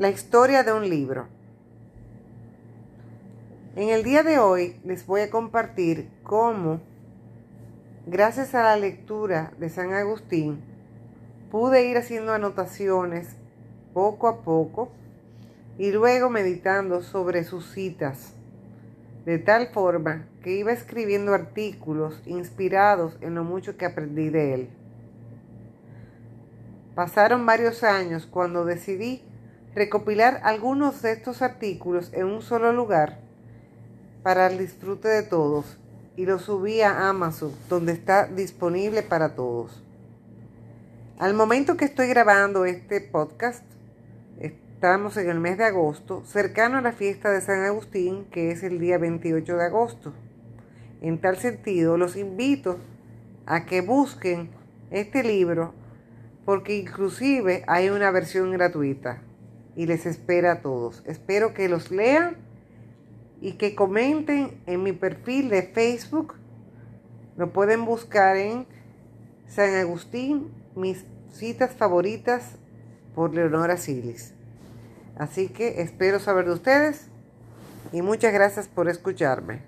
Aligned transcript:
La 0.00 0.08
historia 0.08 0.62
de 0.62 0.72
un 0.72 0.88
libro. 0.88 1.28
En 3.76 3.90
el 3.90 4.02
día 4.02 4.22
de 4.22 4.38
hoy 4.38 4.80
les 4.82 5.04
voy 5.04 5.20
a 5.20 5.28
compartir 5.28 6.08
cómo, 6.22 6.80
gracias 8.06 8.54
a 8.54 8.62
la 8.62 8.78
lectura 8.78 9.52
de 9.58 9.68
San 9.68 9.92
Agustín, 9.92 10.62
pude 11.50 11.84
ir 11.86 11.98
haciendo 11.98 12.32
anotaciones 12.32 13.36
poco 13.92 14.26
a 14.28 14.40
poco 14.40 14.90
y 15.76 15.92
luego 15.92 16.30
meditando 16.30 17.02
sobre 17.02 17.44
sus 17.44 17.70
citas, 17.70 18.32
de 19.26 19.38
tal 19.38 19.66
forma 19.66 20.24
que 20.42 20.56
iba 20.56 20.72
escribiendo 20.72 21.34
artículos 21.34 22.22
inspirados 22.24 23.18
en 23.20 23.34
lo 23.34 23.44
mucho 23.44 23.76
que 23.76 23.84
aprendí 23.84 24.30
de 24.30 24.54
él. 24.54 24.70
Pasaron 26.94 27.44
varios 27.44 27.84
años 27.84 28.24
cuando 28.24 28.64
decidí 28.64 29.24
recopilar 29.74 30.40
algunos 30.42 31.00
de 31.02 31.12
estos 31.12 31.42
artículos 31.42 32.10
en 32.12 32.26
un 32.26 32.42
solo 32.42 32.72
lugar 32.72 33.18
para 34.22 34.48
el 34.48 34.58
disfrute 34.58 35.08
de 35.08 35.22
todos 35.22 35.78
y 36.16 36.26
los 36.26 36.42
subí 36.42 36.80
a 36.80 37.08
Amazon 37.08 37.52
donde 37.68 37.92
está 37.92 38.26
disponible 38.26 39.02
para 39.02 39.34
todos. 39.34 39.82
Al 41.18 41.34
momento 41.34 41.76
que 41.76 41.84
estoy 41.84 42.08
grabando 42.08 42.64
este 42.64 43.00
podcast, 43.00 43.64
estamos 44.40 45.16
en 45.16 45.30
el 45.30 45.38
mes 45.38 45.58
de 45.58 45.64
agosto, 45.64 46.24
cercano 46.26 46.78
a 46.78 46.82
la 46.82 46.92
fiesta 46.92 47.30
de 47.30 47.40
San 47.40 47.60
Agustín, 47.60 48.24
que 48.30 48.50
es 48.50 48.62
el 48.62 48.80
día 48.80 48.98
28 48.98 49.56
de 49.56 49.64
agosto. 49.64 50.12
En 51.00 51.18
tal 51.20 51.36
sentido, 51.36 51.96
los 51.96 52.16
invito 52.16 52.78
a 53.46 53.66
que 53.66 53.82
busquen 53.82 54.50
este 54.90 55.22
libro 55.22 55.74
porque 56.44 56.76
inclusive 56.76 57.62
hay 57.66 57.90
una 57.90 58.10
versión 58.10 58.50
gratuita 58.50 59.20
y 59.76 59.86
les 59.86 60.06
espera 60.06 60.52
a 60.52 60.62
todos. 60.62 61.02
Espero 61.06 61.54
que 61.54 61.68
los 61.68 61.90
lean 61.90 62.36
y 63.40 63.52
que 63.52 63.74
comenten 63.74 64.60
en 64.66 64.82
mi 64.82 64.92
perfil 64.92 65.48
de 65.48 65.62
Facebook. 65.62 66.34
Lo 67.36 67.52
pueden 67.52 67.84
buscar 67.84 68.36
en 68.36 68.66
San 69.46 69.74
Agustín, 69.74 70.50
mis 70.76 71.04
citas 71.32 71.72
favoritas 71.74 72.56
por 73.14 73.34
Leonora 73.34 73.76
Silis. 73.76 74.34
Así 75.16 75.48
que 75.48 75.82
espero 75.82 76.18
saber 76.18 76.46
de 76.46 76.52
ustedes 76.52 77.08
y 77.92 78.02
muchas 78.02 78.32
gracias 78.32 78.68
por 78.68 78.88
escucharme. 78.88 79.62